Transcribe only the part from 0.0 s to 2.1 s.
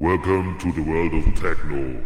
Welcome to the world of techno.